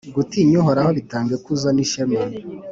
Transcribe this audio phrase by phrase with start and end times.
[0.15, 2.19] Gutinya Uhoraho bitanga ikuzo n’ishema,